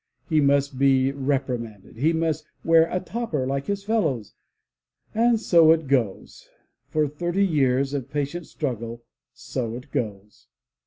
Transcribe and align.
He 0.27 0.41
must 0.41 0.79
be 0.79 1.11
repri 1.13 1.59
manded! 1.59 1.97
He 1.97 2.11
must 2.11 2.47
wear 2.63 2.87
a 2.89 2.99
'* 2.99 2.99
topper 2.99 3.45
like 3.45 3.67
his 3.67 3.83
fellows! 3.83 4.33
And 5.13 5.39
so 5.39 5.71
it 5.71 5.87
goes. 5.87 6.49
For 6.89 7.07
thirty 7.07 7.45
years 7.45 7.93
of 7.93 8.09
patient 8.09 8.47
struggle, 8.47 9.03
so 9.31 9.75
it 9.75 9.91
goes. 9.91 10.47